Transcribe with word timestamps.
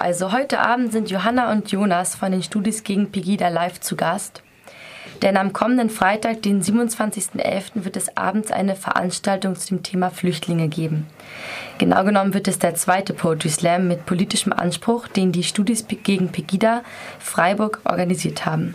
also 0.00 0.32
heute 0.32 0.60
Abend 0.60 0.92
sind 0.92 1.10
Johanna 1.10 1.52
und 1.52 1.70
Jonas 1.70 2.14
von 2.14 2.32
den 2.32 2.42
Studis 2.42 2.84
gegen 2.84 3.10
Pegida 3.10 3.48
live 3.48 3.80
zu 3.80 3.96
Gast. 3.96 4.42
Denn 5.22 5.36
am 5.36 5.52
kommenden 5.52 5.90
Freitag, 5.90 6.42
den 6.42 6.62
27.11., 6.62 7.84
wird 7.84 7.96
es 7.96 8.16
abends 8.16 8.52
eine 8.52 8.76
Veranstaltung 8.76 9.56
zu 9.56 9.68
dem 9.68 9.82
Thema 9.82 10.10
Flüchtlinge 10.10 10.68
geben. 10.68 11.06
Genau 11.78 12.04
genommen 12.04 12.34
wird 12.34 12.46
es 12.46 12.58
der 12.58 12.74
zweite 12.76 13.14
Poetry 13.14 13.48
Slam 13.48 13.88
mit 13.88 14.06
politischem 14.06 14.52
Anspruch, 14.52 15.08
den 15.08 15.32
die 15.32 15.42
Studis 15.42 15.84
gegen 15.88 16.28
Pegida 16.28 16.82
Freiburg 17.18 17.80
organisiert 17.84 18.46
haben. 18.46 18.74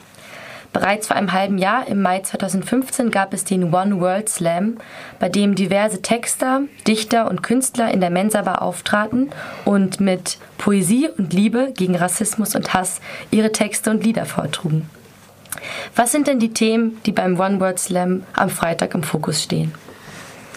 Bereits 0.73 1.07
vor 1.07 1.15
einem 1.15 1.31
halben 1.31 1.59
Jahr, 1.59 1.87
im 1.87 2.01
Mai 2.01 2.19
2015, 2.21 3.11
gab 3.11 3.31
es 3.33 3.45
den 3.45 3.71
One 3.73 4.01
World 4.01 4.27
Slam, 4.27 4.77
bei 5.19 5.29
dem 5.29 5.53
diverse 5.53 6.01
Texter, 6.01 6.63
Dichter 6.87 7.29
und 7.29 7.43
Künstler 7.43 7.91
in 7.91 8.01
der 8.01 8.09
Mensa-Bar 8.09 8.63
auftraten 8.63 9.29
und 9.65 9.99
mit 9.99 10.39
Poesie 10.57 11.09
und 11.15 11.31
Liebe 11.31 11.73
gegen 11.77 11.95
Rassismus 11.95 12.55
und 12.55 12.73
Hass 12.73 13.01
ihre 13.29 13.51
Texte 13.51 13.91
und 13.91 14.03
Lieder 14.03 14.25
vortrugen. 14.25 14.89
Was 15.95 16.11
sind 16.11 16.25
denn 16.25 16.39
die 16.39 16.53
Themen, 16.53 16.97
die 17.05 17.11
beim 17.11 17.39
One 17.39 17.59
Word 17.59 17.77
Slam 17.77 18.23
am 18.33 18.49
Freitag 18.49 18.95
im 18.95 19.03
Fokus 19.03 19.43
stehen? 19.43 19.73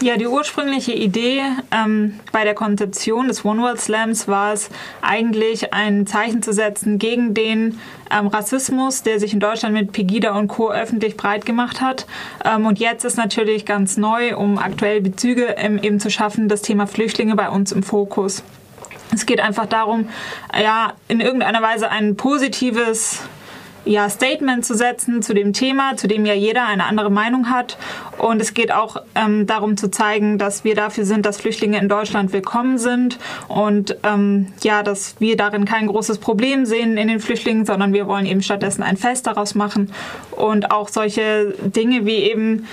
Ja, 0.03 0.19
die 0.19 0.27
ursprüngliche 0.27 0.93
Idee 0.93 1.43
ähm, 1.71 2.21
bei 2.31 2.45
der 2.45 2.53
Konzeption 2.53 3.29
des 3.29 3.47
One 3.47 3.63
World 3.63 3.81
Slams 3.81 4.29
war 4.29 4.53
es 4.53 4.69
eigentlich 5.01 5.73
ein 5.73 6.07
Zeichen 6.07 6.43
zu 6.43 6.53
setzen 6.53 6.99
gegen 6.99 7.33
den 7.33 7.81
ähm, 8.11 8.27
Rassismus, 8.27 9.03
der 9.05 9.19
sich 9.19 9.33
in 9.33 9.41
Deutschland 9.41 9.75
mit 9.75 9.93
Pegida 9.93 10.37
und 10.39 10.49
Co. 10.49 10.71
öffentlich 10.71 11.17
breit 11.17 11.47
gemacht 11.47 11.81
hat. 11.81 12.07
Ähm, 12.45 12.67
und 12.67 12.79
jetzt 12.79 13.07
ist 13.07 13.17
natürlich 13.17 13.65
ganz 13.65 13.97
neu, 13.97 14.37
um 14.37 14.59
aktuelle 14.59 15.01
Bezüge 15.01 15.55
ähm, 15.57 15.79
eben 15.83 15.99
zu 15.99 16.11
schaffen, 16.11 16.49
das 16.51 16.61
Thema 16.61 16.87
Flüchtlinge 16.87 17.35
bei 17.35 17.49
uns 17.49 17.73
im 17.73 17.83
Fokus. 17.83 18.43
Es 19.15 19.25
geht 19.25 19.41
einfach 19.41 19.65
darum, 19.65 20.11
ja, 20.55 20.93
in 21.09 21.21
irgendeiner 21.21 21.63
Weise 21.63 21.91
ein 21.91 22.17
positives 22.17 23.23
ja, 23.87 24.11
Statement 24.11 24.65
zu 24.65 24.75
setzen 24.75 25.23
zu 25.23 25.33
dem 25.33 25.53
Thema, 25.53 25.97
zu 25.97 26.09
dem 26.09 26.27
ja 26.27 26.35
jeder 26.35 26.67
eine 26.67 26.85
andere 26.85 27.11
Meinung 27.11 27.51
hat. 27.51 27.79
Und 28.19 28.43
es 28.43 28.53
geht 28.53 28.73
auch 28.73 29.03
ähm, 29.15 29.47
darum 29.47 29.77
zu 29.77 29.91
zeigen, 29.91 30.39
dass 30.39 30.65
wir 30.65 30.75
dafür 30.75 31.05
sind, 31.05 31.25
dass 31.25 31.41
Flüchtlinge 31.41 31.79
in 31.79 31.89
Deutschland 31.89 32.33
willkommen 32.33 32.79
sind 32.79 33.19
und 33.49 33.97
ähm, 34.03 34.49
ja, 34.63 34.83
dass 34.83 35.17
wir 35.21 35.37
darin 35.37 35.65
kein 35.65 35.87
großes 35.87 36.19
Problem 36.19 36.67
sehen 36.67 36.97
in 36.97 37.09
den 37.09 37.21
Flüchtlingen, 37.21 37.65
sondern 37.65 37.93
wir 37.93 38.07
wollen 38.07 38.27
eben 38.27 38.43
stattdessen 38.43 38.83
ein 38.83 38.97
Fest 38.97 39.27
daraus 39.27 39.55
machen 39.55 39.93
und 40.33 40.71
auch 40.71 40.89
solche 40.89 41.55
Dinge 41.63 42.05
wie 42.07 42.17
eben 42.17 42.67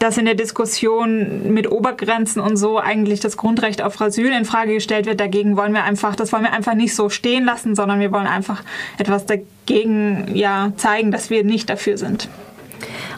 dass 0.00 0.16
in 0.16 0.24
der 0.24 0.34
Diskussion 0.34 1.52
mit 1.52 1.70
Obergrenzen 1.70 2.40
und 2.40 2.56
so 2.56 2.78
eigentlich 2.78 3.20
das 3.20 3.36
Grundrecht 3.36 3.82
auf 3.82 4.00
Asyl 4.00 4.32
in 4.32 4.46
Frage 4.46 4.74
gestellt 4.74 5.04
wird. 5.06 5.20
Dagegen 5.20 5.58
wollen 5.58 5.74
wir 5.74 5.84
einfach, 5.84 6.16
das 6.16 6.32
wollen 6.32 6.42
wir 6.42 6.52
einfach 6.52 6.74
nicht 6.74 6.96
so 6.96 7.10
stehen 7.10 7.44
lassen, 7.44 7.74
sondern 7.74 8.00
wir 8.00 8.10
wollen 8.10 8.26
einfach 8.26 8.64
etwas 8.96 9.26
dagegen 9.26 10.34
ja 10.34 10.72
zeigen, 10.76 11.10
dass 11.10 11.28
wir 11.28 11.44
nicht 11.44 11.68
dafür 11.68 11.98
sind. 11.98 12.28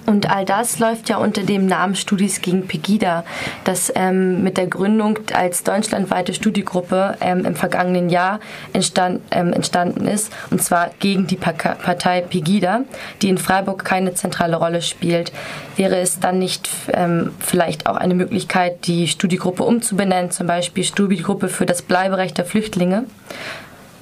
Und 0.06 0.30
all 0.30 0.44
das 0.44 0.78
läuft 0.78 1.08
ja 1.08 1.16
unter 1.16 1.42
dem 1.42 1.66
Namen 1.66 1.94
Studis 1.94 2.40
gegen 2.40 2.66
Pegida, 2.66 3.24
das 3.64 3.92
ähm, 3.94 4.42
mit 4.42 4.56
der 4.56 4.66
Gründung 4.66 5.18
als 5.32 5.62
deutschlandweite 5.62 6.34
Studiegruppe 6.34 7.16
ähm, 7.20 7.44
im 7.44 7.54
vergangenen 7.54 8.10
Jahr 8.10 8.40
entstand, 8.72 9.20
ähm, 9.30 9.52
entstanden 9.52 10.06
ist, 10.08 10.32
und 10.50 10.62
zwar 10.62 10.90
gegen 10.98 11.26
die 11.26 11.36
Partei 11.36 12.20
Pegida, 12.22 12.82
die 13.22 13.28
in 13.28 13.38
Freiburg 13.38 13.84
keine 13.84 14.14
zentrale 14.14 14.56
Rolle 14.56 14.82
spielt. 14.82 15.32
Wäre 15.76 15.98
es 15.98 16.20
dann 16.20 16.38
nicht 16.38 16.68
ähm, 16.92 17.32
vielleicht 17.38 17.86
auch 17.86 17.96
eine 17.96 18.14
Möglichkeit, 18.14 18.86
die 18.86 19.08
Studiegruppe 19.08 19.62
umzubenennen, 19.62 20.30
zum 20.30 20.46
Beispiel 20.46 20.84
Studiegruppe 20.84 21.48
für 21.48 21.66
das 21.66 21.82
Bleiberecht 21.82 22.38
der 22.38 22.44
Flüchtlinge? 22.44 23.04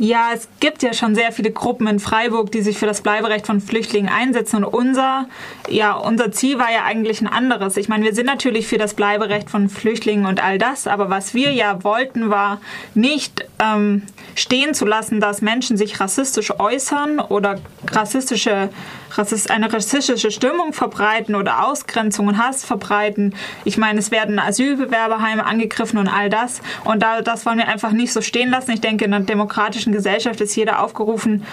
Ja, 0.03 0.31
es 0.33 0.49
gibt 0.61 0.83
ja 0.83 0.95
schon 0.95 1.15
sehr 1.15 1.31
viele 1.31 1.51
Gruppen 1.51 1.87
in 1.87 1.99
Freiburg, 1.99 2.51
die 2.51 2.63
sich 2.63 2.79
für 2.79 2.87
das 2.87 3.03
Bleiberecht 3.03 3.47
von 3.47 3.61
Flüchtlingen 3.61 4.11
einsetzen. 4.11 4.65
Und 4.65 4.73
unser, 4.73 5.29
ja, 5.69 5.93
unser 5.93 6.33
Ziel 6.33 6.59
war 6.59 6.73
ja 6.73 6.85
eigentlich 6.85 7.21
ein 7.21 7.27
anderes. 7.27 7.77
Ich 7.77 7.91
meine, 7.91 8.07
wir 8.07 8.15
sind 8.15 8.25
natürlich 8.25 8.67
für 8.67 8.79
das 8.79 8.95
Bleiberecht 8.95 9.51
von 9.51 9.69
Flüchtlingen 9.69 10.25
und 10.25 10.43
all 10.43 10.57
das, 10.57 10.87
aber 10.87 11.11
was 11.11 11.35
wir 11.35 11.53
ja 11.53 11.85
wollten, 11.85 12.31
war 12.31 12.63
nicht 12.95 13.45
ähm, 13.59 14.05
stehen 14.37 14.73
zu 14.73 14.87
lassen, 14.87 15.21
dass 15.21 15.43
Menschen 15.43 15.77
sich 15.77 16.01
rassistisch 16.01 16.59
äußern 16.59 17.21
oder 17.21 17.59
rassistische 17.93 18.71
Rassist, 19.13 19.51
eine 19.51 19.73
rassistische 19.73 20.31
Stimmung 20.31 20.73
verbreiten 20.73 21.35
oder 21.35 21.67
Ausgrenzung 21.67 22.29
und 22.29 22.39
Hass 22.39 22.65
verbreiten. 22.65 23.35
Ich 23.65 23.77
meine, 23.77 23.99
es 23.99 24.11
werden 24.11 24.39
Asylbewerberheime 24.39 25.45
angegriffen 25.45 25.99
und 25.99 26.09
all 26.09 26.31
das. 26.31 26.61
Und 26.85 27.03
da, 27.03 27.21
das 27.21 27.45
wollen 27.47 27.59
wir 27.59 27.69
einfach 27.69 27.93
nicht 27.93 28.13
so 28.13 28.21
stehen 28.21 28.51
lassen. 28.51 28.71
Ich 28.73 28.81
denke, 28.81 29.05
in 29.05 29.13
einer 29.13 29.25
demokratischen 29.25 29.90
Gesellschaft 29.93 30.41
ist 30.41 30.55
jeder 30.57 30.83
aufgerufen, 30.83 31.45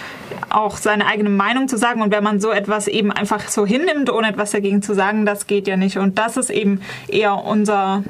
auch 0.50 0.76
seine 0.76 1.06
eigene 1.06 1.30
Meinung 1.30 1.68
zu 1.68 1.76
sagen. 1.76 2.02
Und 2.02 2.12
wenn 2.12 2.24
man 2.24 2.40
so 2.40 2.50
etwas 2.50 2.88
eben 2.88 3.12
einfach 3.12 3.48
so 3.48 3.66
hinnimmt, 3.66 4.10
ohne 4.10 4.28
etwas 4.28 4.50
dagegen 4.50 4.82
zu 4.82 4.94
sagen, 4.94 5.26
das 5.26 5.46
geht 5.46 5.66
ja 5.66 5.76
nicht. 5.76 5.98
Und 5.98 6.18
das 6.18 6.36
ist 6.36 6.50
eben 6.50 6.80
eher 7.08 7.44
unser 7.44 8.02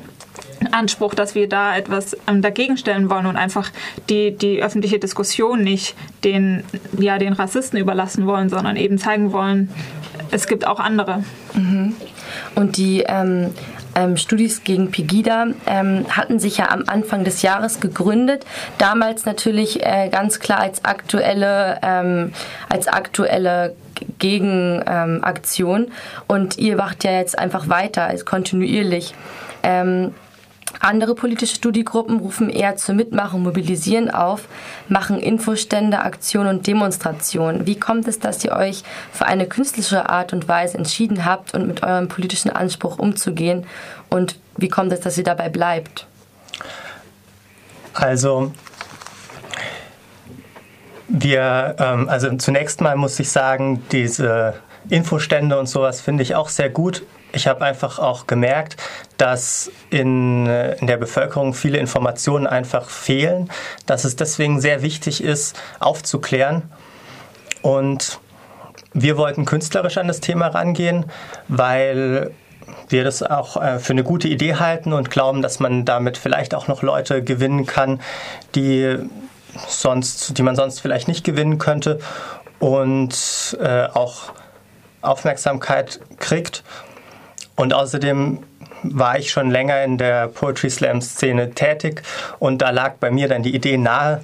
Anspruch, 0.72 1.14
dass 1.14 1.34
wir 1.34 1.48
da 1.48 1.76
etwas 1.76 2.16
ähm, 2.26 2.42
dagegen 2.42 2.76
stellen 2.76 3.10
wollen 3.10 3.26
und 3.26 3.36
einfach 3.36 3.70
die, 4.08 4.36
die 4.36 4.62
öffentliche 4.62 4.98
Diskussion 4.98 5.62
nicht 5.62 5.94
den, 6.24 6.64
ja, 6.98 7.18
den 7.18 7.32
Rassisten 7.32 7.78
überlassen 7.78 8.26
wollen, 8.26 8.48
sondern 8.48 8.76
eben 8.76 8.98
zeigen 8.98 9.32
wollen, 9.32 9.70
es 10.30 10.46
gibt 10.46 10.66
auch 10.66 10.80
andere. 10.80 11.24
Mhm. 11.54 11.94
Und 12.54 12.76
die 12.76 13.04
ähm, 13.06 13.50
ähm, 13.94 14.16
Studis 14.16 14.65
gegen 14.65 14.91
Pegida 14.91 15.47
ähm, 15.66 16.06
hatten 16.10 16.38
sich 16.38 16.59
ja 16.59 16.71
am 16.71 16.84
Anfang 16.87 17.25
des 17.25 17.43
Jahres 17.43 17.81
gegründet. 17.81 18.44
Damals 18.78 19.25
natürlich 19.25 19.84
äh, 19.84 20.09
ganz 20.10 20.41
klar 20.41 20.60
als 20.60 20.84
aktuelle, 20.84 21.78
ähm, 21.82 22.32
als 22.69 22.88
aktuelle 22.88 23.75
Gegenaktion. 24.19 25.91
und 26.28 26.59
ihr 26.59 26.76
macht 26.76 27.03
ja 27.04 27.12
jetzt 27.12 27.38
einfach 27.38 27.69
weiter, 27.69 28.04
als 28.04 28.25
kontinuierlich. 28.25 29.15
Andere 30.80 31.14
politische 31.14 31.56
Studiegruppen 31.56 32.18
rufen 32.18 32.50
eher 32.50 32.76
zur 32.76 32.94
Mitmachung, 32.94 33.42
mobilisieren 33.42 34.10
auf, 34.10 34.48
machen 34.88 35.18
Infostände, 35.18 36.00
Aktionen 36.00 36.58
und 36.58 36.66
Demonstrationen. 36.66 37.66
Wie 37.66 37.78
kommt 37.78 38.06
es, 38.06 38.18
dass 38.18 38.44
ihr 38.44 38.52
euch 38.52 38.84
für 39.12 39.26
eine 39.26 39.46
künstlerische 39.46 40.08
Art 40.08 40.32
und 40.32 40.46
Weise 40.46 40.78
entschieden 40.78 41.24
habt 41.24 41.54
und 41.54 41.66
mit 41.66 41.82
eurem 41.82 42.08
politischen 42.08 42.50
Anspruch 42.50 42.98
umzugehen? 42.98 43.66
Und 44.08 44.38
wie 44.56 44.68
kommt 44.68 44.92
es, 44.92 45.00
dass 45.00 45.18
ihr 45.18 45.24
dabei 45.24 45.48
bleibt? 45.48 46.06
Also, 47.94 48.52
wir, 51.08 51.76
ähm, 51.78 52.08
also 52.08 52.36
zunächst 52.36 52.80
mal 52.80 52.96
muss 52.96 53.18
ich 53.18 53.30
sagen, 53.30 53.82
diese 53.90 54.54
Infostände 54.88 55.58
und 55.58 55.66
sowas 55.66 56.00
finde 56.00 56.22
ich 56.22 56.34
auch 56.34 56.48
sehr 56.48 56.70
gut 56.70 57.02
ich 57.32 57.46
habe 57.46 57.64
einfach 57.64 57.98
auch 57.98 58.26
gemerkt, 58.26 58.76
dass 59.16 59.70
in, 59.90 60.46
äh, 60.46 60.76
in 60.76 60.86
der 60.86 60.96
Bevölkerung 60.96 61.54
viele 61.54 61.78
Informationen 61.78 62.46
einfach 62.46 62.88
fehlen, 62.88 63.50
dass 63.86 64.04
es 64.04 64.16
deswegen 64.16 64.60
sehr 64.60 64.82
wichtig 64.82 65.22
ist, 65.22 65.56
aufzuklären. 65.78 66.70
Und 67.62 68.20
wir 68.92 69.16
wollten 69.16 69.44
künstlerisch 69.44 69.98
an 69.98 70.08
das 70.08 70.20
Thema 70.20 70.48
rangehen, 70.48 71.06
weil 71.48 72.30
wir 72.88 73.04
das 73.04 73.22
auch 73.22 73.60
äh, 73.60 73.78
für 73.78 73.92
eine 73.92 74.04
gute 74.04 74.28
Idee 74.28 74.54
halten 74.56 74.92
und 74.92 75.10
glauben, 75.10 75.42
dass 75.42 75.60
man 75.60 75.84
damit 75.84 76.16
vielleicht 76.16 76.54
auch 76.54 76.68
noch 76.68 76.82
Leute 76.82 77.22
gewinnen 77.22 77.66
kann, 77.66 78.00
die 78.54 78.98
sonst, 79.66 80.38
die 80.38 80.42
man 80.42 80.56
sonst 80.56 80.80
vielleicht 80.80 81.08
nicht 81.08 81.24
gewinnen 81.24 81.58
könnte 81.58 81.98
und 82.58 83.56
äh, 83.60 83.84
auch 83.86 84.32
Aufmerksamkeit 85.00 86.00
kriegt. 86.18 86.64
Und 87.58 87.74
außerdem 87.74 88.38
war 88.84 89.19
ich 89.19 89.32
schon 89.32 89.50
länger 89.50 89.82
in 89.82 89.98
der 89.98 90.28
Poetry 90.28 90.70
Slam 90.70 91.02
Szene 91.02 91.50
tätig 91.50 92.02
und 92.38 92.62
da 92.62 92.70
lag 92.70 92.94
bei 93.00 93.10
mir 93.10 93.26
dann 93.26 93.42
die 93.42 93.52
Idee 93.52 93.76
nahe 93.76 94.20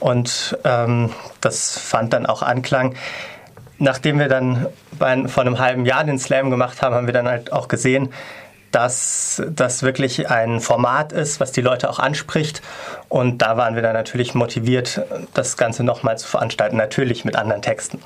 und 0.00 0.58
ähm, 0.64 1.10
das 1.40 1.78
fand 1.78 2.12
dann 2.12 2.26
auch 2.26 2.42
Anklang. 2.42 2.96
Nachdem 3.78 4.18
wir 4.18 4.26
dann 4.26 4.66
bei, 4.98 5.28
vor 5.28 5.44
einem 5.44 5.60
halben 5.60 5.86
Jahr 5.86 6.02
den 6.02 6.18
Slam 6.18 6.50
gemacht 6.50 6.82
haben, 6.82 6.92
haben 6.92 7.06
wir 7.06 7.14
dann 7.14 7.28
halt 7.28 7.52
auch 7.52 7.68
gesehen, 7.68 8.12
dass 8.72 9.40
das 9.48 9.84
wirklich 9.84 10.28
ein 10.28 10.60
Format 10.60 11.12
ist, 11.12 11.38
was 11.38 11.52
die 11.52 11.60
Leute 11.60 11.88
auch 11.88 12.00
anspricht. 12.00 12.62
Und 13.08 13.42
da 13.42 13.56
waren 13.56 13.76
wir 13.76 13.82
dann 13.82 13.92
natürlich 13.92 14.34
motiviert, 14.34 15.02
das 15.34 15.56
Ganze 15.56 15.84
nochmal 15.84 16.18
zu 16.18 16.26
veranstalten, 16.26 16.78
natürlich 16.78 17.24
mit 17.24 17.36
anderen 17.36 17.62
Texten. 17.62 18.00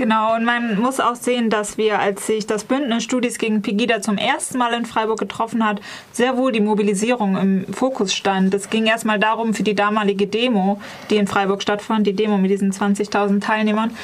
Genau, 0.00 0.34
und 0.34 0.46
man 0.46 0.80
muss 0.80 0.98
auch 0.98 1.14
sehen, 1.14 1.50
dass 1.50 1.76
wir, 1.76 1.98
als 1.98 2.26
sich 2.26 2.46
das 2.46 2.64
Bündnis 2.64 3.04
Studis 3.04 3.36
gegen 3.36 3.60
Pegida 3.60 4.00
zum 4.00 4.16
ersten 4.16 4.56
Mal 4.56 4.72
in 4.72 4.86
Freiburg 4.86 5.18
getroffen 5.18 5.62
hat, 5.62 5.82
sehr 6.10 6.38
wohl 6.38 6.52
die 6.52 6.62
Mobilisierung 6.62 7.36
im 7.36 7.66
Fokus 7.70 8.14
stand. 8.14 8.54
Es 8.54 8.70
ging 8.70 8.86
erstmal 8.86 9.18
darum, 9.18 9.52
für 9.52 9.62
die 9.62 9.74
damalige 9.74 10.26
Demo, 10.26 10.80
die 11.10 11.16
in 11.16 11.26
Freiburg 11.26 11.60
stattfand, 11.60 12.06
die 12.06 12.14
Demo 12.14 12.38
mit 12.38 12.50
diesen 12.50 12.72
20.000 12.72 13.42
Teilnehmern, 13.42 13.94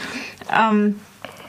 ähm, 0.55 1.01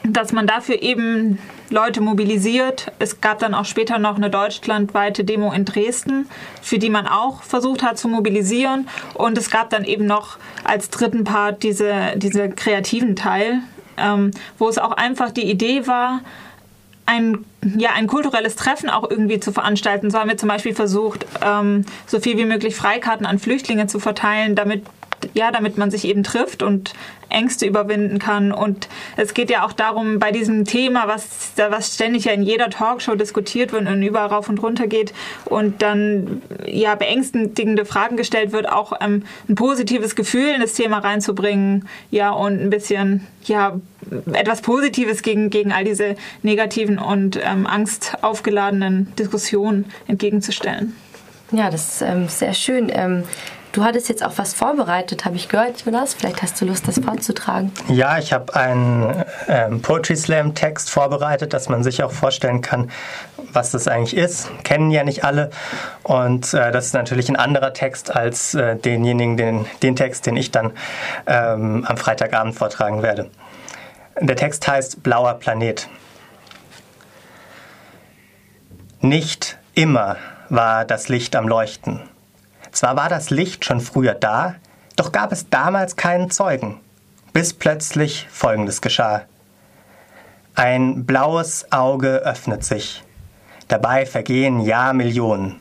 dass 0.06 0.32
man 0.32 0.48
dafür 0.48 0.82
eben 0.82 1.40
Leute 1.70 2.00
mobilisiert. 2.00 2.94
Es 3.00 3.20
gab 3.20 3.40
dann 3.40 3.54
auch 3.54 3.66
später 3.66 4.00
noch 4.00 4.16
eine 4.16 4.30
deutschlandweite 4.30 5.26
Demo 5.26 5.52
in 5.52 5.66
Dresden, 5.66 6.30
für 6.62 6.80
die 6.80 6.90
man 6.90 7.06
auch 7.06 7.44
versucht 7.44 7.84
hat 7.84 7.98
zu 7.98 8.08
mobilisieren. 8.08 8.88
Und 9.14 9.38
es 9.38 9.50
gab 9.50 9.72
dann 9.72 9.84
eben 9.84 10.06
noch 10.06 10.38
als 10.64 10.90
dritten 10.90 11.26
Part 11.26 11.64
diese, 11.64 12.14
diese 12.16 12.48
kreativen 12.48 13.18
Teil, 13.18 13.62
ähm, 13.98 14.32
wo 14.58 14.70
es 14.70 14.78
auch 14.78 14.92
einfach 14.92 15.32
die 15.32 15.50
Idee 15.50 15.88
war, 15.88 16.22
ein, 17.06 17.46
ja, 17.78 17.92
ein 17.94 18.06
kulturelles 18.06 18.56
Treffen 18.56 18.90
auch 18.90 19.10
irgendwie 19.10 19.40
zu 19.40 19.52
veranstalten. 19.52 20.12
So 20.12 20.20
haben 20.20 20.30
wir 20.30 20.38
zum 20.38 20.50
Beispiel 20.50 20.76
versucht, 20.76 21.26
ähm, 21.42 21.86
so 22.06 22.20
viel 22.20 22.38
wie 22.38 22.46
möglich 22.46 22.76
Freikarten 22.76 23.26
an 23.26 23.40
Flüchtlinge 23.40 23.88
zu 23.88 24.00
verteilen, 24.00 24.56
damit 24.56 24.84
ja, 25.34 25.52
damit 25.52 25.78
man 25.78 25.92
sich 25.92 26.06
eben 26.06 26.24
trifft 26.24 26.64
und 26.64 26.94
Ängste 27.30 27.66
überwinden 27.66 28.20
kann. 28.20 28.52
Und 28.52 28.88
es 29.16 29.34
geht 29.34 29.50
ja 29.50 29.66
auch 29.66 29.74
darum, 29.74 30.20
bei 30.20 30.32
diesem 30.32 30.66
Thema, 30.66 31.08
was, 31.08 31.52
was 31.70 31.96
ständig 31.96 32.26
ja 32.26 32.32
in 32.32 32.42
jeder 32.42 32.70
Talkshow 32.70 33.16
diskutiert 33.16 33.72
wird 33.74 33.88
und 33.88 34.02
überall 34.02 34.28
rauf 34.28 34.50
und 34.50 34.62
runter 34.62 34.88
geht 34.88 35.14
und 35.46 35.82
dann 35.82 36.42
ja 36.66 36.96
beängstigende 36.96 37.86
Fragen 37.86 38.18
gestellt 38.18 38.52
wird, 38.52 38.70
auch 38.70 38.94
ähm, 39.02 39.24
ein 39.50 39.56
positives 39.56 40.16
Gefühl 40.16 40.54
in 40.56 40.62
das 40.62 40.74
Thema 40.74 41.00
reinzubringen, 41.00 41.88
ja, 42.12 42.32
und 42.32 42.62
ein 42.62 42.70
bisschen, 42.70 43.28
ja, 43.44 43.80
etwas 44.32 44.62
Positives 44.62 45.22
gegen, 45.22 45.50
gegen 45.50 45.72
all 45.72 45.84
diese 45.84 46.16
negativen 46.44 46.98
und 46.98 47.40
ähm, 47.44 47.68
angstaufgeladenen 47.68 49.14
Diskussionen 49.18 49.86
entgegenzustellen. 50.08 50.96
Ja, 51.52 51.70
das 51.70 51.96
ist 51.96 52.02
ähm, 52.02 52.28
sehr 52.28 52.54
schön. 52.54 52.92
Ähm, 52.94 53.24
Du 53.78 53.84
hattest 53.84 54.10
jetzt 54.10 54.26
auch 54.26 54.32
was 54.38 54.56
vorbereitet, 54.56 55.24
habe 55.24 55.36
ich 55.36 55.50
gehört, 55.50 55.86
Jonas. 55.86 56.16
Vielleicht 56.16 56.42
hast 56.42 56.60
du 56.60 56.66
Lust, 56.66 56.88
das 56.88 56.98
vorzutragen. 57.00 57.72
Ja, 57.90 58.18
ich 58.18 58.34
habe 58.34 58.56
einen 58.56 59.24
ähm, 59.48 59.84
Poetry 59.84 60.16
Slam 60.16 60.56
Text 60.56 60.90
vorbereitet, 60.90 61.54
dass 61.54 61.70
man 61.70 61.84
sich 61.84 62.02
auch 62.02 62.12
vorstellen 62.12 62.62
kann, 62.62 62.90
was 63.54 63.70
das 63.70 63.88
eigentlich 63.88 64.18
ist. 64.18 64.50
Kennen 64.64 64.90
ja 64.90 65.04
nicht 65.04 65.24
alle. 65.24 65.52
Und 66.02 66.56
äh, 66.56 66.72
das 66.72 66.88
ist 66.88 66.96
natürlich 66.96 67.30
ein 67.30 67.36
anderer 67.36 67.72
Text 67.72 68.16
als 68.16 68.56
äh, 68.56 68.78
denjenigen, 68.78 69.38
den, 69.38 69.68
den 69.84 69.96
Text, 69.96 70.26
den 70.26 70.38
ich 70.38 70.50
dann 70.50 70.72
ähm, 71.28 71.86
am 71.88 71.98
Freitagabend 71.98 72.56
vortragen 72.56 73.04
werde. 73.04 73.30
Der 74.20 74.36
Text 74.36 74.68
heißt 74.68 75.04
Blauer 75.04 75.36
Planet. 75.36 75.88
Nicht 79.02 79.60
immer 79.76 80.18
war 80.50 80.84
das 80.84 81.10
Licht 81.10 81.36
am 81.36 81.48
Leuchten. 81.48 82.02
Zwar 82.78 82.96
war 82.96 83.10
das 83.10 83.32
Licht 83.32 83.66
schon 83.66 83.82
früher 83.82 84.14
da, 84.14 84.54
doch 84.98 85.12
gab 85.12 85.32
es 85.32 85.50
damals 85.50 85.96
keinen 85.96 86.30
Zeugen, 86.30 86.80
bis 87.34 87.52
plötzlich 87.52 88.28
Folgendes 88.30 88.82
geschah. 88.82 89.24
Ein 90.54 91.04
blaues 91.04 91.72
Auge 91.72 92.18
öffnet 92.18 92.64
sich. 92.64 93.04
Dabei 93.68 94.06
vergehen 94.06 94.62
Jahrmillionen. 94.62 95.60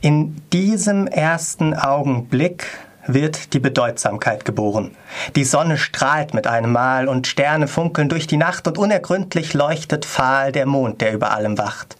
In 0.00 0.42
diesem 0.52 1.06
ersten 1.06 1.72
Augenblick 1.72 2.66
wird 3.06 3.54
die 3.54 3.60
Bedeutsamkeit 3.60 4.44
geboren. 4.44 4.96
Die 5.36 5.44
Sonne 5.44 5.78
strahlt 5.78 6.34
mit 6.34 6.48
einem 6.48 6.72
Mal 6.72 7.06
und 7.06 7.28
Sterne 7.28 7.68
funkeln 7.68 8.08
durch 8.08 8.26
die 8.26 8.38
Nacht 8.38 8.66
und 8.66 8.76
unergründlich 8.76 9.54
leuchtet 9.54 10.04
fahl 10.04 10.50
der 10.50 10.66
Mond, 10.66 11.00
der 11.00 11.12
über 11.12 11.30
allem 11.30 11.58
wacht. 11.58 11.96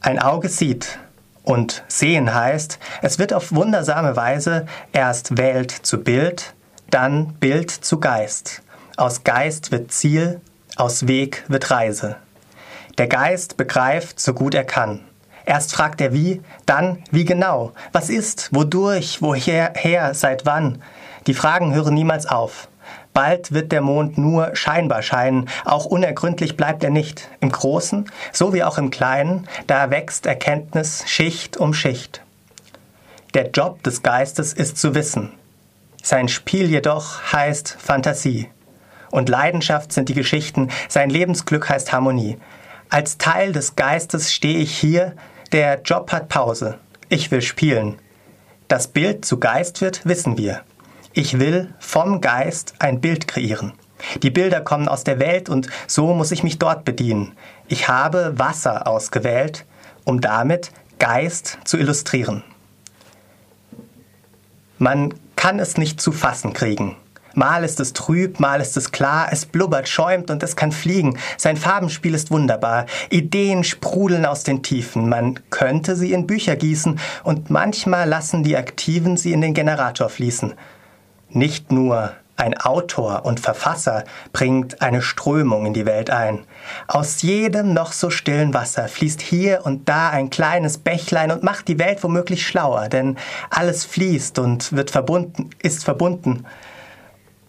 Ein 0.00 0.18
Auge 0.18 0.48
sieht, 0.48 0.98
und 1.44 1.84
sehen 1.88 2.34
heißt, 2.34 2.78
es 3.02 3.18
wird 3.18 3.32
auf 3.32 3.54
wundersame 3.54 4.16
Weise 4.16 4.66
erst 4.92 5.38
Welt 5.38 5.70
zu 5.70 6.02
Bild, 6.02 6.54
dann 6.90 7.34
Bild 7.34 7.70
zu 7.70 8.00
Geist. 8.00 8.62
Aus 8.96 9.22
Geist 9.24 9.70
wird 9.70 9.92
Ziel, 9.92 10.40
aus 10.76 11.06
Weg 11.06 11.44
wird 11.48 11.70
Reise. 11.70 12.16
Der 12.98 13.06
Geist 13.06 13.56
begreift, 13.56 14.18
so 14.20 14.34
gut 14.34 14.54
er 14.54 14.64
kann. 14.64 15.00
Erst 15.46 15.74
fragt 15.74 16.00
er 16.00 16.12
wie, 16.14 16.40
dann 16.64 17.02
wie 17.10 17.24
genau, 17.24 17.72
was 17.92 18.08
ist, 18.08 18.48
wodurch, 18.52 19.20
woher, 19.20 19.72
her, 19.74 20.14
seit 20.14 20.46
wann. 20.46 20.82
Die 21.26 21.34
Fragen 21.34 21.74
hören 21.74 21.94
niemals 21.94 22.26
auf. 22.26 22.68
Bald 23.14 23.52
wird 23.52 23.70
der 23.70 23.80
Mond 23.80 24.18
nur 24.18 24.56
scheinbar 24.56 25.00
scheinen, 25.00 25.48
auch 25.64 25.86
unergründlich 25.86 26.56
bleibt 26.56 26.82
er 26.82 26.90
nicht. 26.90 27.30
Im 27.40 27.50
Großen, 27.50 28.10
so 28.32 28.52
wie 28.52 28.64
auch 28.64 28.76
im 28.76 28.90
Kleinen, 28.90 29.48
da 29.68 29.90
wächst 29.90 30.26
Erkenntnis 30.26 31.04
Schicht 31.06 31.56
um 31.56 31.72
Schicht. 31.72 32.22
Der 33.32 33.50
Job 33.50 33.82
des 33.84 34.02
Geistes 34.02 34.52
ist 34.52 34.78
zu 34.78 34.96
wissen. 34.96 35.32
Sein 36.02 36.28
Spiel 36.28 36.68
jedoch 36.68 37.32
heißt 37.32 37.76
Fantasie. 37.78 38.48
Und 39.12 39.28
Leidenschaft 39.28 39.92
sind 39.92 40.08
die 40.08 40.14
Geschichten, 40.14 40.70
sein 40.88 41.08
Lebensglück 41.08 41.68
heißt 41.68 41.92
Harmonie. 41.92 42.36
Als 42.90 43.16
Teil 43.16 43.52
des 43.52 43.76
Geistes 43.76 44.32
stehe 44.32 44.58
ich 44.58 44.76
hier, 44.76 45.14
der 45.52 45.80
Job 45.82 46.10
hat 46.10 46.28
Pause. 46.28 46.78
Ich 47.08 47.30
will 47.30 47.42
spielen. 47.42 48.00
Das 48.66 48.88
Bild 48.88 49.24
zu 49.24 49.38
Geist 49.38 49.80
wird, 49.80 50.04
wissen 50.04 50.36
wir. 50.36 50.62
Ich 51.16 51.38
will 51.38 51.72
vom 51.78 52.20
Geist 52.20 52.74
ein 52.80 53.00
Bild 53.00 53.28
kreieren. 53.28 53.72
Die 54.24 54.30
Bilder 54.30 54.60
kommen 54.60 54.88
aus 54.88 55.04
der 55.04 55.20
Welt 55.20 55.48
und 55.48 55.68
so 55.86 56.12
muss 56.12 56.32
ich 56.32 56.42
mich 56.42 56.58
dort 56.58 56.84
bedienen. 56.84 57.36
Ich 57.68 57.86
habe 57.86 58.36
Wasser 58.36 58.88
ausgewählt, 58.88 59.64
um 60.02 60.20
damit 60.20 60.72
Geist 60.98 61.58
zu 61.64 61.78
illustrieren. 61.78 62.42
Man 64.78 65.14
kann 65.36 65.60
es 65.60 65.76
nicht 65.76 66.00
zu 66.00 66.10
fassen 66.10 66.52
kriegen. 66.52 66.96
Mal 67.34 67.62
ist 67.62 67.78
es 67.78 67.92
trüb, 67.92 68.40
mal 68.40 68.60
ist 68.60 68.76
es 68.76 68.90
klar, 68.90 69.28
es 69.30 69.46
blubbert, 69.46 69.88
schäumt 69.88 70.32
und 70.32 70.42
es 70.42 70.56
kann 70.56 70.72
fliegen. 70.72 71.16
Sein 71.36 71.56
Farbenspiel 71.56 72.14
ist 72.14 72.32
wunderbar. 72.32 72.86
Ideen 73.10 73.62
sprudeln 73.62 74.26
aus 74.26 74.42
den 74.42 74.64
Tiefen. 74.64 75.08
Man 75.08 75.38
könnte 75.50 75.94
sie 75.94 76.12
in 76.12 76.26
Bücher 76.26 76.56
gießen 76.56 76.98
und 77.22 77.50
manchmal 77.50 78.08
lassen 78.08 78.42
die 78.42 78.56
Aktiven 78.56 79.16
sie 79.16 79.32
in 79.32 79.42
den 79.42 79.54
Generator 79.54 80.08
fließen. 80.08 80.54
Nicht 81.34 81.72
nur 81.72 82.12
ein 82.36 82.56
Autor 82.56 83.24
und 83.24 83.40
Verfasser 83.40 84.04
bringt 84.32 84.82
eine 84.82 85.02
Strömung 85.02 85.66
in 85.66 85.74
die 85.74 85.84
Welt 85.84 86.10
ein. 86.10 86.44
Aus 86.86 87.22
jedem 87.22 87.74
noch 87.74 87.92
so 87.92 88.08
stillen 88.08 88.54
Wasser 88.54 88.86
fließt 88.86 89.20
hier 89.20 89.62
und 89.64 89.88
da 89.88 90.10
ein 90.10 90.30
kleines 90.30 90.78
Bächlein 90.78 91.32
und 91.32 91.42
macht 91.42 91.66
die 91.66 91.80
Welt 91.80 92.04
womöglich 92.04 92.46
schlauer, 92.46 92.88
denn 92.88 93.16
alles 93.50 93.84
fließt 93.84 94.38
und 94.38 94.72
wird 94.72 94.92
verbunden, 94.92 95.50
ist 95.60 95.84
verbunden. 95.84 96.46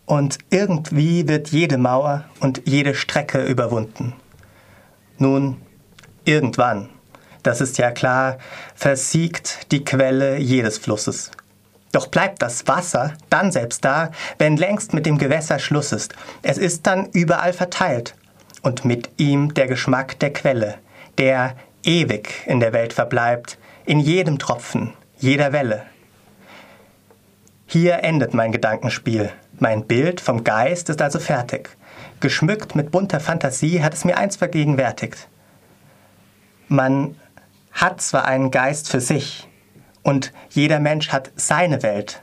Und 0.07 0.39
irgendwie 0.49 1.27
wird 1.27 1.49
jede 1.49 1.77
Mauer 1.77 2.25
und 2.39 2.63
jede 2.65 2.95
Strecke 2.95 3.43
überwunden. 3.45 4.13
Nun, 5.19 5.61
irgendwann, 6.25 6.89
das 7.43 7.61
ist 7.61 7.77
ja 7.77 7.91
klar, 7.91 8.39
versiegt 8.73 9.71
die 9.71 9.85
Quelle 9.85 10.37
jedes 10.37 10.79
Flusses. 10.79 11.29
Doch 11.95 12.07
bleibt 12.07 12.41
das 12.41 12.67
Wasser 12.67 13.13
dann 13.29 13.53
selbst 13.53 13.85
da, 13.85 14.11
wenn 14.37 14.57
längst 14.57 14.93
mit 14.93 15.05
dem 15.05 15.17
Gewässer 15.17 15.59
Schluss 15.59 15.93
ist. 15.93 16.13
Es 16.41 16.57
ist 16.57 16.85
dann 16.85 17.05
überall 17.13 17.53
verteilt. 17.53 18.15
Und 18.61 18.83
mit 18.83 19.11
ihm 19.15 19.53
der 19.53 19.67
Geschmack 19.67 20.19
der 20.19 20.33
Quelle, 20.33 20.75
der 21.17 21.55
ewig 21.83 22.43
in 22.47 22.59
der 22.59 22.73
Welt 22.73 22.91
verbleibt, 22.91 23.57
in 23.85 24.01
jedem 24.01 24.39
Tropfen, 24.39 24.91
jeder 25.19 25.53
Welle. 25.53 25.83
Hier 27.65 28.03
endet 28.03 28.33
mein 28.33 28.51
Gedankenspiel. 28.51 29.31
Mein 29.59 29.85
Bild 29.85 30.19
vom 30.19 30.43
Geist 30.43 30.89
ist 30.89 31.01
also 31.01 31.19
fertig. 31.19 31.77
Geschmückt 32.19 32.75
mit 32.75 32.91
bunter 32.91 33.21
Fantasie 33.21 33.81
hat 33.81 33.93
es 33.93 34.03
mir 34.03 34.17
eins 34.17 34.35
vergegenwärtigt. 34.35 35.29
Man 36.67 37.15
hat 37.71 38.01
zwar 38.01 38.25
einen 38.25 38.51
Geist 38.51 38.89
für 38.89 38.99
sich, 38.99 39.47
und 40.05 40.31
jeder 40.51 40.79
Mensch 40.79 41.09
hat 41.09 41.31
seine 41.35 41.81
Welt. 41.81 42.21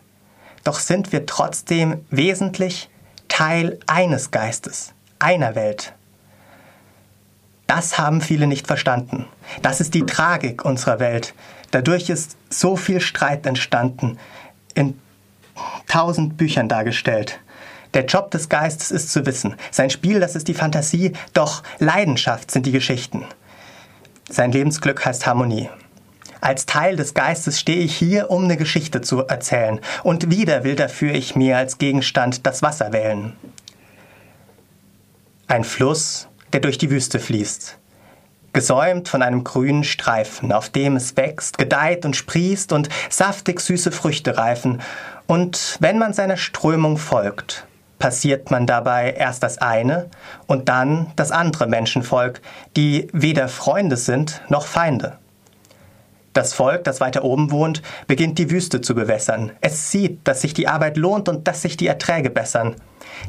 Doch 0.62 0.78
sind 0.78 1.10
wir 1.10 1.26
trotzdem 1.26 2.06
wesentlich 2.10 2.88
Teil 3.26 3.80
eines 3.88 4.30
Geistes, 4.30 4.92
einer 5.18 5.56
Welt. 5.56 5.92
Das 7.66 7.98
haben 7.98 8.20
viele 8.20 8.46
nicht 8.46 8.68
verstanden. 8.68 9.26
Das 9.62 9.80
ist 9.80 9.94
die 9.94 10.06
Tragik 10.06 10.64
unserer 10.64 11.00
Welt. 11.00 11.34
Dadurch 11.72 12.08
ist 12.08 12.36
so 12.50 12.76
viel 12.76 13.00
Streit 13.00 13.46
entstanden, 13.46 14.16
in 14.74 15.00
tausend 15.88 16.36
Büchern 16.36 16.68
dargestellt. 16.68 17.40
Der 17.94 18.04
Job 18.04 18.30
des 18.30 18.48
Geistes 18.48 18.92
ist 18.92 19.10
zu 19.10 19.26
wissen. 19.26 19.56
Sein 19.72 19.90
Spiel, 19.90 20.20
das 20.20 20.36
ist 20.36 20.46
die 20.46 20.54
Fantasie, 20.54 21.14
doch 21.32 21.64
Leidenschaft 21.80 22.52
sind 22.52 22.64
die 22.64 22.72
Geschichten. 22.72 23.24
Sein 24.30 24.52
Lebensglück 24.52 25.04
heißt 25.04 25.26
Harmonie. 25.26 25.68
Als 26.42 26.66
Teil 26.66 26.96
des 26.96 27.14
Geistes 27.14 27.60
stehe 27.60 27.84
ich 27.84 27.94
hier, 27.94 28.28
um 28.28 28.42
eine 28.42 28.56
Geschichte 28.56 29.00
zu 29.00 29.24
erzählen. 29.24 29.78
Und 30.02 30.28
wieder 30.28 30.64
will 30.64 30.74
dafür 30.74 31.14
ich 31.14 31.36
mir 31.36 31.56
als 31.56 31.78
Gegenstand 31.78 32.44
das 32.44 32.62
Wasser 32.62 32.92
wählen. 32.92 33.34
Ein 35.46 35.62
Fluss, 35.62 36.26
der 36.52 36.58
durch 36.58 36.78
die 36.78 36.90
Wüste 36.90 37.20
fließt. 37.20 37.78
Gesäumt 38.52 39.08
von 39.08 39.22
einem 39.22 39.44
grünen 39.44 39.84
Streifen, 39.84 40.50
auf 40.50 40.68
dem 40.68 40.96
es 40.96 41.16
wächst, 41.16 41.58
gedeiht 41.58 42.04
und 42.04 42.16
sprießt 42.16 42.72
und 42.72 42.88
saftig 43.08 43.60
süße 43.60 43.92
Früchte 43.92 44.36
reifen. 44.36 44.82
Und 45.28 45.76
wenn 45.78 45.96
man 45.96 46.12
seiner 46.12 46.36
Strömung 46.36 46.98
folgt, 46.98 47.68
passiert 48.00 48.50
man 48.50 48.66
dabei 48.66 49.12
erst 49.12 49.44
das 49.44 49.58
eine 49.58 50.10
und 50.48 50.68
dann 50.68 51.12
das 51.14 51.30
andere 51.30 51.68
Menschenvolk, 51.68 52.40
die 52.76 53.06
weder 53.12 53.46
Freunde 53.46 53.96
sind 53.96 54.42
noch 54.48 54.66
Feinde. 54.66 55.18
Das 56.32 56.54
Volk, 56.54 56.84
das 56.84 57.00
weiter 57.00 57.24
oben 57.24 57.50
wohnt, 57.50 57.82
beginnt 58.06 58.38
die 58.38 58.50
Wüste 58.50 58.80
zu 58.80 58.94
bewässern. 58.94 59.52
Es 59.60 59.90
sieht, 59.90 60.20
dass 60.24 60.40
sich 60.40 60.54
die 60.54 60.68
Arbeit 60.68 60.96
lohnt 60.96 61.28
und 61.28 61.46
dass 61.46 61.62
sich 61.62 61.76
die 61.76 61.86
Erträge 61.86 62.30
bessern. 62.30 62.76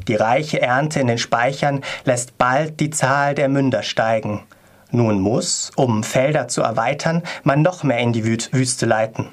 Die 0.08 0.14
reiche 0.14 0.62
Ernte 0.62 1.00
in 1.00 1.08
den 1.08 1.18
Speichern 1.18 1.82
lässt 2.04 2.38
bald 2.38 2.80
die 2.80 2.90
Zahl 2.90 3.34
der 3.34 3.48
Münder 3.48 3.82
steigen. 3.82 4.44
Nun 4.90 5.20
muss, 5.20 5.70
um 5.76 6.02
Felder 6.02 6.48
zu 6.48 6.62
erweitern, 6.62 7.22
man 7.42 7.62
noch 7.62 7.82
mehr 7.82 7.98
in 7.98 8.12
die 8.12 8.24
Wüste 8.24 8.86
leiten. 8.86 9.28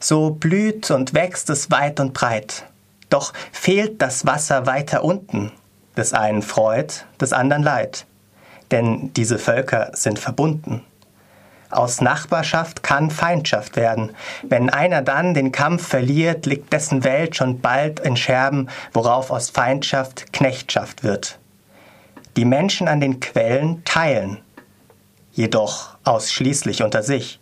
So 0.00 0.30
blüht 0.30 0.90
und 0.90 1.14
wächst 1.14 1.50
es 1.50 1.70
weit 1.70 2.00
und 2.00 2.14
breit. 2.14 2.64
Doch 3.10 3.32
fehlt 3.52 4.00
das 4.00 4.24
Wasser 4.24 4.66
weiter 4.66 5.04
unten. 5.04 5.52
Des 5.96 6.14
einen 6.14 6.42
Freud, 6.42 6.94
des 7.20 7.32
anderen 7.32 7.62
Leid. 7.62 8.06
Denn 8.70 9.12
diese 9.14 9.38
Völker 9.38 9.90
sind 9.92 10.18
verbunden. 10.18 10.82
Aus 11.70 12.00
Nachbarschaft 12.00 12.82
kann 12.82 13.10
Feindschaft 13.10 13.76
werden. 13.76 14.10
Wenn 14.42 14.70
einer 14.70 15.02
dann 15.02 15.34
den 15.34 15.52
Kampf 15.52 15.86
verliert, 15.86 16.44
liegt 16.46 16.72
dessen 16.72 17.04
Welt 17.04 17.36
schon 17.36 17.60
bald 17.60 18.00
in 18.00 18.16
Scherben, 18.16 18.68
worauf 18.92 19.30
aus 19.30 19.50
Feindschaft 19.50 20.32
Knechtschaft 20.32 21.04
wird. 21.04 21.38
Die 22.36 22.44
Menschen 22.44 22.88
an 22.88 23.00
den 23.00 23.20
Quellen 23.20 23.84
teilen, 23.84 24.38
jedoch 25.32 25.96
ausschließlich 26.02 26.82
unter 26.82 27.04
sich. 27.04 27.38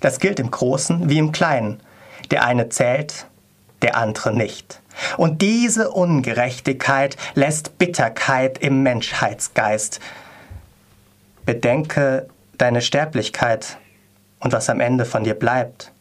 Das 0.00 0.18
gilt 0.18 0.40
im 0.40 0.50
Großen 0.50 1.08
wie 1.08 1.18
im 1.18 1.32
Kleinen. 1.32 1.80
Der 2.30 2.44
eine 2.44 2.68
zählt, 2.68 3.26
der 3.80 3.96
andere 3.96 4.34
nicht. 4.34 4.80
Und 5.16 5.40
diese 5.40 5.90
Ungerechtigkeit 5.90 7.16
lässt 7.34 7.78
Bitterkeit 7.78 8.58
im 8.58 8.82
Menschheitsgeist. 8.82 10.00
Bedenke 11.46 12.28
deine 12.60 12.82
Sterblichkeit 12.82 13.78
und 14.38 14.52
was 14.52 14.68
am 14.68 14.80
Ende 14.80 15.04
von 15.04 15.24
dir 15.24 15.34
bleibt. 15.34 15.92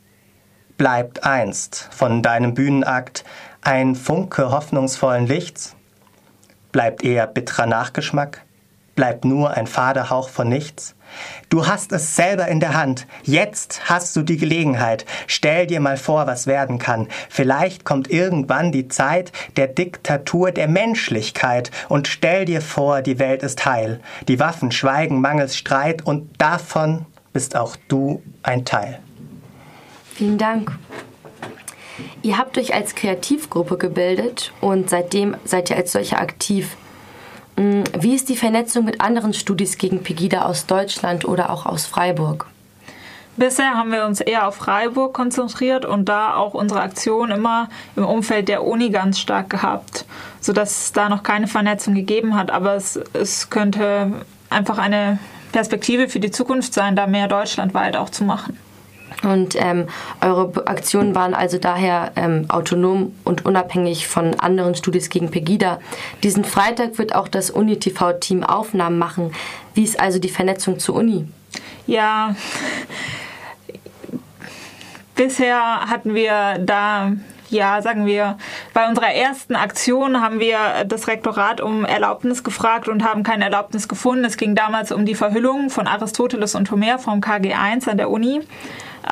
Bleibt 0.78 1.24
einst 1.24 1.88
von 1.92 2.22
deinem 2.22 2.54
Bühnenakt 2.54 3.24
ein 3.62 3.96
Funke 3.96 4.51
hoffnungsvollen 4.51 5.25
Lichts? 5.25 5.75
Bleibt 6.72 7.04
eher 7.04 7.28
bitterer 7.28 7.66
Nachgeschmack? 7.66 8.44
Bleibt 9.00 9.24
nur 9.24 9.51
ein 9.51 9.65
fader 9.65 10.10
Hauch 10.10 10.27
von 10.27 10.50
nichts? 10.50 10.94
Du 11.48 11.68
hast 11.68 11.94
es 11.94 12.18
selber 12.18 12.50
in 12.50 12.60
der 12.60 12.74
Hand. 12.74 13.08
Jetzt 13.24 13.89
hast 13.89 14.13
du 14.13 14.24
die 14.24 14.36
Gelegenheit. 14.36 15.06
Stell 15.25 15.68
dir 15.68 15.79
mal 15.79 15.96
vor, 15.96 16.27
was 16.27 16.48
werden 16.48 16.79
kann. 16.79 17.08
Vielleicht 17.29 17.86
kommt 17.86 18.12
irgendwann 18.12 18.74
die 18.74 18.89
Zeit 18.89 19.32
der 19.56 19.68
Diktatur 19.68 20.51
der 20.51 20.68
Menschlichkeit 20.68 21.72
und 21.88 22.10
stell 22.10 22.44
dir 22.44 22.60
vor, 22.60 23.01
die 23.01 23.20
Welt 23.20 23.41
ist 23.41 23.65
heil. 23.65 24.01
Die 24.27 24.38
Waffen 24.38 24.70
schweigen 24.70 25.22
mangels 25.22 25.56
Streit 25.56 26.06
und 26.06 26.29
davon 26.38 27.06
bist 27.32 27.56
auch 27.56 27.77
du 27.88 28.22
ein 28.44 28.65
Teil. 28.65 29.00
Vielen 30.13 30.38
Dank. 30.38 30.77
Ihr 32.22 32.38
habt 32.38 32.58
euch 32.58 32.74
als 32.74 32.96
Kreativgruppe 32.96 33.77
gebildet 33.77 34.51
und 34.60 34.89
seitdem 34.89 35.38
seid 35.46 35.70
ihr 35.70 35.77
als 35.77 35.94
solche 35.94 36.18
aktiv. 36.18 36.75
Mm, 37.60 37.84
wie 38.00 38.16
ist 38.16 38.30
die 38.30 38.38
Vernetzung 38.38 38.86
mit 38.86 39.01
anderen 39.01 39.34
Studis 39.34 39.78
gegen 39.78 40.01
Pegida 40.01 40.44
aus 40.44 40.66
Deutschland 40.66 41.25
oder 41.25 41.50
auch 41.50 41.66
aus 41.66 41.86
Freiburg? 41.86 42.46
Bisher 43.36 43.74
haben 43.74 43.92
wir 43.92 44.06
uns 44.06 44.22
eher 44.22 44.48
auf 44.48 44.56
Freiburg 44.56 45.13
konzentriert 45.13 45.84
und 45.84 46.08
da 46.08 46.36
auch 46.36 46.54
unsere 46.54 46.80
Aktion 46.80 47.32
immer 47.32 47.68
im 47.98 48.06
Umfeld 48.06 48.48
der 48.48 48.63
Uni 48.63 48.92
ganz 48.92 49.20
stark 49.20 49.50
gehabt, 49.50 50.06
sodass 50.39 50.86
es 50.86 50.92
da 50.94 51.10
noch 51.10 51.22
keine 51.22 51.48
Vernetzung 51.48 51.96
gegeben 51.96 52.36
hat. 52.36 52.50
Aber 52.50 52.75
es, 52.75 52.98
es 53.12 53.50
könnte 53.50 54.13
einfach 54.50 54.78
eine 54.78 55.20
Perspektive 55.51 56.08
für 56.08 56.22
die 56.22 56.32
Zukunft 56.32 56.74
sein, 56.74 56.96
da 56.96 57.08
mehr 57.08 57.28
deutschlandweit 57.28 57.98
auch 57.98 58.10
zu 58.10 58.24
machen. 58.24 58.58
Und 59.24 59.56
ähm, 59.58 59.88
eure 60.22 60.68
Aktionen 60.68 61.14
waren 61.14 61.34
also 61.34 61.58
daher 61.58 62.12
ähm, 62.16 62.46
autonom 62.48 63.14
und 63.26 63.46
unabhängig 63.46 64.08
von 64.08 64.40
anderen 64.40 64.76
Studis 64.76 65.10
gegen 65.10 65.30
Pegida. 65.30 65.80
Diesen 66.24 66.46
Freitag 66.46 66.98
wird 66.98 67.16
auch 67.16 67.28
das 67.28 67.50
Uni-TV-Team 67.50 68.44
Aufnahmen 68.44 68.98
machen. 68.98 69.34
Wie 69.74 69.84
ist 69.84 70.00
also 70.00 70.20
die 70.20 70.30
Vernetzung 70.30 70.80
zur 70.80 70.96
Uni? 70.96 71.28
Ja, 71.86 72.36
bisher 75.16 75.82
hatten 75.90 76.14
wir 76.14 76.60
da 76.60 77.14
ja, 77.50 77.82
sagen 77.82 78.06
wir, 78.06 78.38
bei 78.76 78.88
unserer 78.88 79.12
ersten 79.12 79.56
Aktion 79.56 80.22
haben 80.22 80.40
wir 80.40 80.86
das 80.86 81.08
Rektorat 81.08 81.62
um 81.62 81.84
Erlaubnis 81.84 82.44
gefragt 82.44 82.88
und 82.88 83.04
haben 83.04 83.24
keine 83.24 83.46
Erlaubnis 83.46 83.88
gefunden. 83.88 84.24
Es 84.24 84.38
ging 84.38 84.54
damals 84.54 84.92
um 84.92 85.06
die 85.06 85.16
Verhüllung 85.16 85.72
von 85.72 85.88
Aristoteles 85.88 86.54
und 86.54 86.70
Homer 86.70 87.00
vom 87.00 87.22
KG1 87.22 87.90
an 87.90 87.98
der 87.98 88.12
Uni 88.12 88.42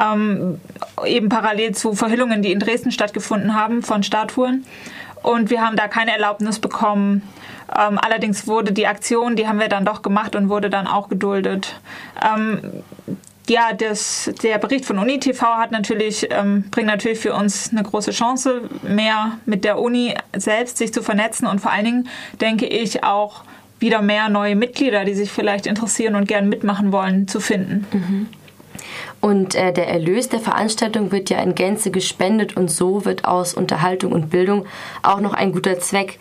ähm, 0.01 0.59
eben 1.05 1.29
parallel 1.29 1.73
zu 1.73 1.93
Verhüllungen, 1.93 2.41
die 2.41 2.51
in 2.51 2.59
Dresden 2.59 2.91
stattgefunden 2.91 3.55
haben 3.55 3.83
von 3.83 4.03
Statuen. 4.03 4.65
Und 5.23 5.49
wir 5.49 5.61
haben 5.61 5.75
da 5.75 5.87
keine 5.87 6.11
Erlaubnis 6.11 6.59
bekommen. 6.59 7.21
Ähm, 7.75 7.99
allerdings 8.01 8.47
wurde 8.47 8.71
die 8.71 8.87
Aktion, 8.87 9.35
die 9.35 9.47
haben 9.47 9.59
wir 9.59 9.67
dann 9.67 9.85
doch 9.85 10.01
gemacht 10.01 10.35
und 10.35 10.49
wurde 10.49 10.69
dann 10.69 10.87
auch 10.87 11.09
geduldet. 11.09 11.79
Ähm, 12.23 12.61
ja, 13.49 13.73
das, 13.73 14.31
der 14.43 14.57
Bericht 14.57 14.85
von 14.85 14.99
UniTV 14.99 15.41
hat 15.41 15.71
natürlich, 15.71 16.27
ähm, 16.31 16.65
bringt 16.69 16.87
natürlich 16.87 17.19
für 17.19 17.33
uns 17.33 17.71
eine 17.71 17.83
große 17.83 18.11
Chance, 18.11 18.61
mehr 18.83 19.37
mit 19.45 19.63
der 19.63 19.79
Uni 19.79 20.13
selbst 20.35 20.77
sich 20.77 20.93
zu 20.93 21.01
vernetzen 21.01 21.47
und 21.47 21.59
vor 21.59 21.71
allen 21.71 21.85
Dingen 21.85 22.09
denke 22.41 22.65
ich 22.65 23.03
auch 23.03 23.43
wieder 23.79 24.01
mehr 24.01 24.29
neue 24.29 24.55
Mitglieder, 24.55 25.05
die 25.05 25.13
sich 25.13 25.31
vielleicht 25.31 25.67
interessieren 25.67 26.15
und 26.15 26.27
gern 26.27 26.49
mitmachen 26.49 26.91
wollen, 26.91 27.27
zu 27.27 27.39
finden. 27.39 27.85
Mhm. 27.91 28.27
Und 29.21 29.55
äh, 29.55 29.73
der 29.73 29.87
Erlös 29.87 30.29
der 30.29 30.39
Veranstaltung 30.39 31.11
wird 31.11 31.29
ja 31.29 31.39
in 31.39 31.55
Gänze 31.55 31.91
gespendet 31.91 32.55
und 32.57 32.69
so 32.69 33.05
wird 33.05 33.25
aus 33.25 33.53
Unterhaltung 33.53 34.11
und 34.11 34.29
Bildung 34.29 34.65
auch 35.03 35.19
noch 35.19 35.33
ein 35.33 35.51
guter 35.51 35.79
Zweck. 35.79 36.19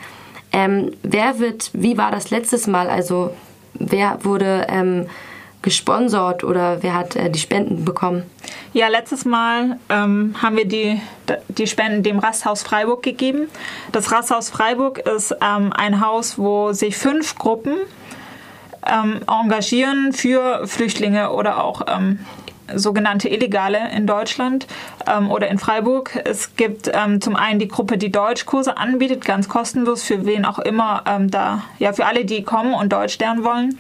Ähm, 0.52 0.92
wer 1.02 1.38
wird, 1.38 1.70
wie 1.72 1.98
war 1.98 2.10
das 2.10 2.30
letztes 2.30 2.66
Mal? 2.66 2.88
Also 2.88 3.34
wer 3.75 4.25
wurde 4.25 4.66
ähm, 4.68 5.06
gesponsert 5.62 6.44
oder 6.44 6.82
wer 6.82 6.94
hat 6.94 7.16
äh, 7.16 7.28
die 7.28 7.38
Spenden 7.38 7.84
bekommen? 7.84 8.22
Ja, 8.72 8.88
letztes 8.88 9.25
Mal 9.25 9.78
ähm, 9.88 10.34
haben 10.40 10.56
wir 10.56 10.66
die, 10.66 11.00
die 11.48 11.66
Spenden 11.66 12.02
dem 12.02 12.18
Rasthaus 12.18 12.62
Freiburg 12.62 13.02
gegeben. 13.02 13.48
Das 13.90 14.12
Rasthaus 14.12 14.48
Freiburg 14.50 14.98
ist 14.98 15.34
ähm, 15.42 15.72
ein 15.72 16.00
Haus, 16.00 16.38
wo 16.38 16.72
sich 16.72 16.96
fünf 16.96 17.36
Gruppen 17.36 17.75
ähm, 18.86 19.20
engagieren 19.26 20.12
für 20.12 20.66
Flüchtlinge 20.66 21.32
oder 21.32 21.64
auch 21.64 21.82
ähm, 21.88 22.20
sogenannte 22.75 23.28
Illegale 23.28 23.90
in 23.94 24.06
Deutschland 24.06 24.66
ähm, 25.06 25.30
oder 25.30 25.49
in 25.49 25.58
Freiburg. 25.58 26.20
Es 26.25 26.56
gibt 26.56 26.90
ähm, 26.92 27.20
zum 27.20 27.37
einen 27.37 27.58
die 27.58 27.68
Gruppe, 27.68 27.99
die 27.99 28.11
Deutschkurse 28.11 28.76
anbietet, 28.76 29.25
ganz 29.25 29.49
kostenlos 29.49 30.02
für 30.02 30.26
wen 30.26 30.44
auch 30.44 30.58
immer 30.58 31.02
ähm, 31.06 31.30
da, 31.30 31.62
ja, 31.78 31.92
für 31.92 32.06
alle, 32.06 32.25
die 32.25 32.42
kommen 32.42 32.75
und 32.75 32.92
Deutsch 32.92 33.18
lernen 33.18 33.44
wollen. 33.44 33.78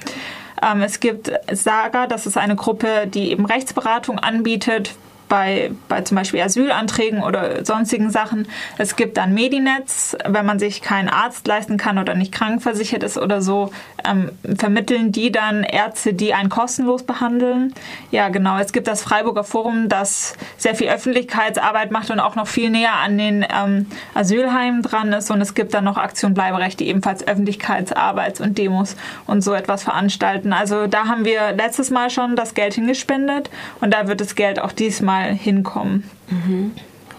Ähm, 0.62 0.82
es 0.82 1.00
gibt 1.00 1.32
Saga, 1.52 2.06
das 2.06 2.26
ist 2.26 2.36
eine 2.36 2.56
Gruppe, 2.56 3.06
die 3.06 3.30
eben 3.30 3.44
Rechtsberatung 3.44 4.18
anbietet 4.18 4.94
bei, 5.28 5.72
bei 5.88 6.02
zum 6.02 6.16
Beispiel 6.16 6.40
Asylanträgen 6.40 7.22
oder 7.22 7.64
sonstigen 7.64 8.10
Sachen. 8.10 8.46
Es 8.78 8.96
gibt 8.96 9.16
dann 9.16 9.34
Medinetz, 9.34 10.16
wenn 10.26 10.46
man 10.46 10.58
sich 10.58 10.82
keinen 10.82 11.08
Arzt 11.08 11.46
leisten 11.46 11.76
kann 11.76 11.98
oder 11.98 12.14
nicht 12.14 12.32
krankenversichert 12.32 13.02
ist 13.02 13.18
oder 13.18 13.42
so, 13.42 13.70
ähm, 14.08 14.30
vermitteln 14.56 15.12
die 15.12 15.32
dann 15.32 15.64
Ärzte, 15.64 16.14
die 16.14 16.34
einen 16.34 16.48
kostenlos 16.48 17.02
behandeln. 17.02 17.74
Ja, 18.10 18.28
genau. 18.28 18.58
Es 18.58 18.72
gibt 18.72 18.86
das 18.86 19.02
Freiburger 19.02 19.44
Forum, 19.44 19.88
das 19.88 20.36
sehr 20.56 20.74
viel 20.74 20.88
Öffentlichkeitsarbeit 20.88 21.90
macht 21.90 22.10
und 22.10 22.20
auch 22.20 22.36
noch 22.36 22.46
viel 22.46 22.70
näher 22.70 22.94
an 22.94 23.18
den 23.18 23.44
ähm, 23.44 23.86
Asylheimen 24.14 24.82
dran 24.82 25.12
ist. 25.12 25.30
Und 25.30 25.40
es 25.40 25.54
gibt 25.54 25.74
dann 25.74 25.84
noch 25.84 25.96
Aktion 25.96 26.34
Bleiberecht, 26.34 26.78
die 26.80 26.88
ebenfalls 26.88 27.26
Öffentlichkeitsarbeit 27.26 28.40
und 28.40 28.58
Demos 28.58 28.96
und 29.26 29.42
so 29.42 29.54
etwas 29.54 29.82
veranstalten. 29.82 30.52
Also 30.52 30.86
da 30.86 31.06
haben 31.06 31.24
wir 31.24 31.52
letztes 31.52 31.90
Mal 31.90 32.10
schon 32.10 32.36
das 32.36 32.54
Geld 32.54 32.74
hingespendet 32.74 33.50
und 33.80 33.92
da 33.92 34.08
wird 34.08 34.20
das 34.20 34.34
Geld 34.34 34.60
auch 34.60 34.72
diesmal 34.72 35.15
mal 35.16 35.34
hinkommen. 35.34 36.04
Mhm. 36.28 36.72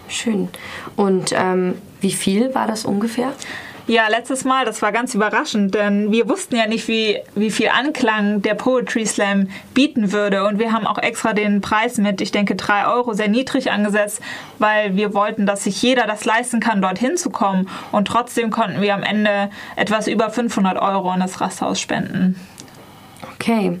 Schön. 0.08 0.48
Und 0.96 1.32
ähm, 1.36 1.74
wie 2.00 2.12
viel 2.12 2.54
war 2.54 2.66
das 2.66 2.84
ungefähr? 2.84 3.32
Ja, 3.86 4.06
letztes 4.08 4.44
Mal, 4.44 4.66
das 4.66 4.82
war 4.82 4.92
ganz 4.92 5.14
überraschend, 5.14 5.74
denn 5.74 6.12
wir 6.12 6.28
wussten 6.28 6.56
ja 6.56 6.66
nicht, 6.66 6.88
wie, 6.88 7.20
wie 7.34 7.50
viel 7.50 7.68
Anklang 7.68 8.42
der 8.42 8.52
Poetry 8.52 9.06
Slam 9.06 9.48
bieten 9.72 10.12
würde. 10.12 10.46
Und 10.46 10.58
wir 10.58 10.74
haben 10.74 10.86
auch 10.86 10.98
extra 10.98 11.32
den 11.32 11.62
Preis 11.62 11.96
mit, 11.96 12.20
ich 12.20 12.30
denke, 12.30 12.54
drei 12.54 12.86
Euro 12.86 13.14
sehr 13.14 13.28
niedrig 13.28 13.70
angesetzt, 13.70 14.20
weil 14.58 14.96
wir 14.96 15.14
wollten, 15.14 15.46
dass 15.46 15.64
sich 15.64 15.80
jeder 15.80 16.06
das 16.06 16.26
leisten 16.26 16.60
kann, 16.60 16.82
dorthin 16.82 17.16
zu 17.16 17.30
kommen. 17.30 17.66
Und 17.90 18.08
trotzdem 18.08 18.50
konnten 18.50 18.82
wir 18.82 18.94
am 18.94 19.02
Ende 19.02 19.48
etwas 19.74 20.06
über 20.06 20.28
500 20.28 20.76
Euro 20.76 21.10
in 21.14 21.20
das 21.20 21.40
Rasthaus 21.40 21.80
spenden. 21.80 22.36
Okay. 23.48 23.80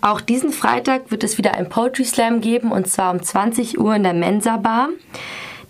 Auch 0.00 0.20
diesen 0.20 0.52
Freitag 0.52 1.10
wird 1.10 1.24
es 1.24 1.38
wieder 1.38 1.54
ein 1.54 1.68
Poetry 1.68 2.04
Slam 2.04 2.40
geben 2.40 2.70
und 2.70 2.86
zwar 2.86 3.10
um 3.10 3.20
20 3.20 3.80
Uhr 3.80 3.96
in 3.96 4.04
der 4.04 4.14
Mensa 4.14 4.58
Bar. 4.58 4.90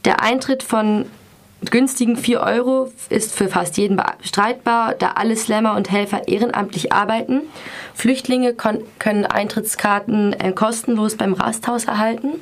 Der 0.05 0.23
Eintritt 0.23 0.63
von 0.63 1.07
günstigen 1.71 2.19
4 2.19 2.43
Euro 2.43 2.93
ist 3.09 3.35
für 3.35 3.49
fast 3.49 3.79
jeden 3.79 3.99
bestreitbar, 4.21 4.95
da 4.99 5.13
alle 5.13 5.35
Slammer 5.35 5.77
und 5.77 5.91
Helfer 5.91 6.29
ehrenamtlich 6.29 6.93
arbeiten. 6.93 7.41
Flüchtlinge 7.95 8.53
können 8.53 9.25
Eintrittskarten 9.25 10.35
äh, 10.35 10.53
kostenlos 10.53 11.17
beim 11.17 11.33
Rasthaus 11.33 11.87
erhalten. 11.87 12.33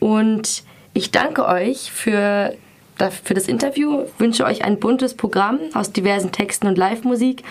Und 0.00 0.64
ich 0.94 1.12
danke 1.12 1.46
euch 1.46 1.92
für, 1.92 2.56
für 3.22 3.34
das 3.34 3.46
Interview, 3.46 4.06
wünsche 4.18 4.44
euch 4.44 4.64
ein 4.64 4.80
buntes 4.80 5.14
Programm 5.14 5.60
aus 5.74 5.92
diversen 5.92 6.32
Texten 6.32 6.66
und 6.66 6.76
Live-Musik 6.76 7.44